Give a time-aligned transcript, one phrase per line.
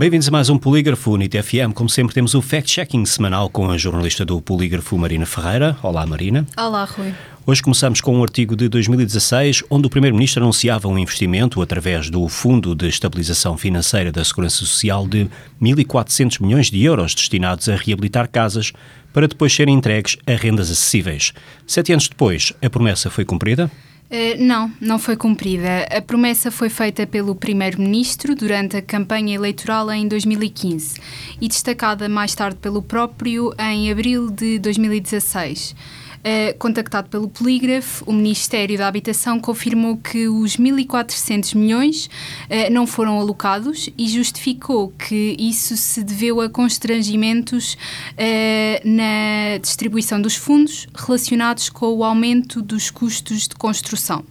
[0.00, 1.74] Bem-vindos a mais um Polígrafo NIT FM.
[1.74, 5.76] Como sempre, temos o fact-checking semanal com a jornalista do Polígrafo, Marina Ferreira.
[5.82, 6.46] Olá, Marina.
[6.56, 7.12] Olá, Rui.
[7.44, 12.26] Hoje começamos com um artigo de 2016, onde o Primeiro-Ministro anunciava um investimento através do
[12.28, 15.28] Fundo de Estabilização Financeira da Segurança Social de
[15.60, 18.72] 1.400 milhões de euros destinados a reabilitar casas
[19.12, 21.34] para depois serem entregues a rendas acessíveis.
[21.66, 23.70] Sete anos depois, a promessa foi cumprida?
[24.10, 25.86] Uh, não, não foi cumprida.
[25.88, 31.00] A promessa foi feita pelo Primeiro-Ministro durante a campanha eleitoral em 2015
[31.40, 35.76] e destacada mais tarde pelo próprio em abril de 2016.
[36.20, 42.86] Uh, contactado pelo Polígrafo, o Ministério da Habitação confirmou que os 1.400 milhões uh, não
[42.86, 50.86] foram alocados e justificou que isso se deveu a constrangimentos uh, na distribuição dos fundos
[50.94, 54.22] relacionados com o aumento dos custos de construção.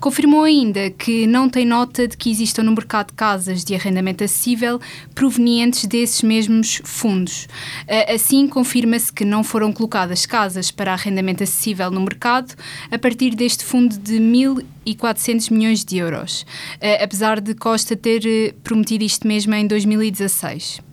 [0.00, 4.80] Confirmou ainda que não tem nota de que existam no mercado casas de arrendamento acessível
[5.14, 7.48] provenientes desses mesmos fundos.
[8.12, 12.54] Assim, confirma-se que não foram colocadas casas para arrendamento acessível no mercado
[12.90, 16.46] a partir deste fundo de 1.400 milhões de euros,
[17.02, 20.87] apesar de Costa ter eh, prometido isto mesmo em 2016.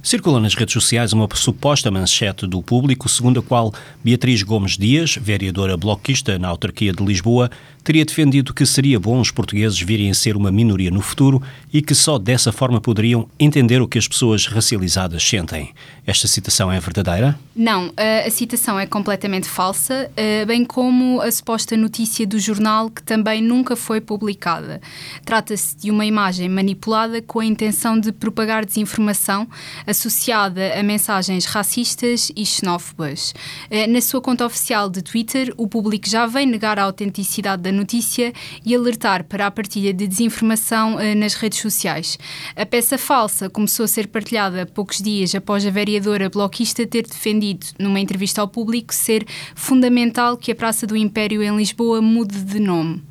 [0.00, 5.18] Circula nas redes sociais uma suposta manchete do público, segundo a qual Beatriz Gomes Dias,
[5.20, 7.50] vereadora bloquista na autarquia de Lisboa,
[7.82, 11.82] teria defendido que seria bom os portugueses virem a ser uma minoria no futuro e
[11.82, 15.72] que só dessa forma poderiam entender o que as pessoas racializadas sentem.
[16.06, 17.38] Esta citação é verdadeira?
[17.56, 20.10] Não, a citação é completamente falsa,
[20.46, 24.80] bem como a suposta notícia do jornal que também nunca foi publicada.
[25.24, 29.48] Trata-se de uma imagem manipulada com a intenção de propagar desinformação
[29.88, 33.34] associada a mensagens racistas e xenófobas.
[33.70, 37.72] Eh, na sua conta oficial de Twitter, o público já vem negar a autenticidade da
[37.72, 38.32] notícia
[38.64, 42.18] e alertar para a partilha de desinformação eh, nas redes sociais.
[42.54, 47.66] A peça falsa começou a ser partilhada poucos dias após a vereadora bloquista ter defendido,
[47.78, 52.60] numa entrevista ao público, ser fundamental que a Praça do Império em Lisboa mude de
[52.60, 53.02] nome.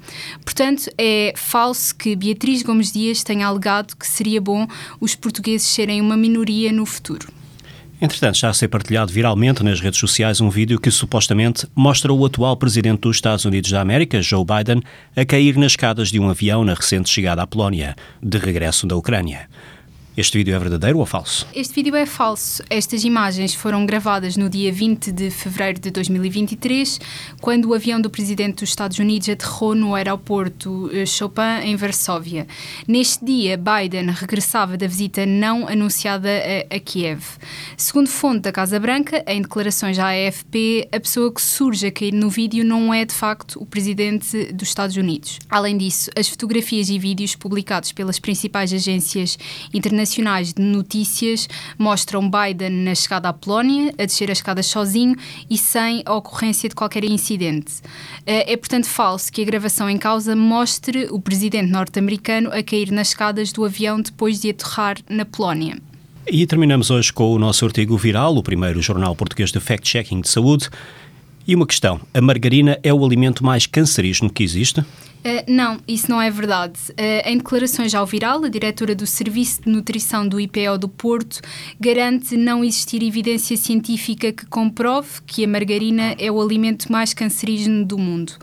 [0.43, 4.67] Portanto, é falso que Beatriz Gomes Dias tenha alegado que seria bom
[4.99, 7.27] os portugueses serem uma minoria no futuro.
[7.99, 12.25] Entretanto, está a ser partilhado viralmente nas redes sociais um vídeo que supostamente mostra o
[12.25, 14.83] atual presidente dos Estados Unidos da América, Joe Biden,
[15.15, 18.95] a cair nas escadas de um avião na recente chegada à Polónia, de regresso da
[18.95, 19.49] Ucrânia.
[20.17, 21.45] Este vídeo é verdadeiro ou falso?
[21.53, 22.63] Este vídeo é falso.
[22.71, 26.99] Estas imagens foram gravadas no dia 20 de fevereiro de 2023,
[27.39, 32.47] quando o avião do presidente dos Estados Unidos aterrou no aeroporto eh, Chopin, em Varsóvia.
[32.87, 37.21] Neste dia, Biden regressava da visita não anunciada a, a Kiev.
[37.77, 42.13] Segundo fonte da Casa Branca, em declarações à AFP, a pessoa que surge a cair
[42.13, 45.37] no vídeo não é de facto o presidente dos Estados Unidos.
[45.47, 49.37] Além disso, as fotografias e vídeos publicados pelas principais agências
[49.71, 51.47] internacionais internacionais de notícias
[51.77, 55.15] mostram Biden na chegada à Polónia, a descer as escadas sozinho
[55.49, 57.73] e sem a ocorrência de qualquer incidente.
[58.25, 62.91] Eh, é, portanto, falso que a gravação em causa mostre o presidente norte-americano a cair
[62.91, 65.77] nas escadas do avião depois de aterrar na Polónia.
[66.29, 70.29] E terminamos hoje com o nosso artigo viral, o primeiro jornal português de fact-checking de
[70.29, 70.69] saúde.
[71.45, 74.83] E uma questão: a margarina é o alimento mais cancerígeno que existe?
[75.25, 76.79] Uh, não, isso não é verdade.
[76.91, 81.41] Uh, em declarações ao Viral, a diretora do Serviço de Nutrição do IPO do Porto
[81.79, 87.83] garante não existir evidência científica que comprove que a margarina é o alimento mais cancerígeno
[87.83, 88.33] do mundo.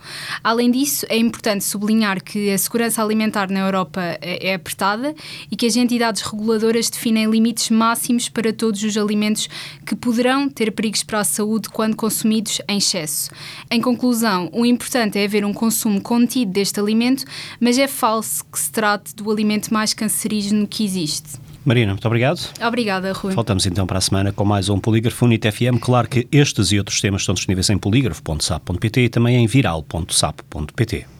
[0.42, 5.14] Além disso, é importante sublinhar que a segurança alimentar na Europa é, é apertada
[5.50, 9.48] e que as entidades reguladoras definem limites máximos para todos os alimentos
[9.86, 13.30] que poderão ter perigos para a saúde quando consumidos em excesso.
[13.70, 17.24] Em conclusão, o importante é haver um consumo contido deste este alimento,
[17.60, 21.38] mas é falso que se trate do alimento mais cancerígeno que existe.
[21.64, 22.40] Marina, muito obrigado.
[22.66, 23.32] Obrigada, Rui.
[23.32, 25.78] Voltamos então para a semana com mais um Polígrafo Unite FM.
[25.80, 31.13] Claro que estes e outros temas estão disponíveis em polígrafo.sap.pt e também em viral.sap.pt.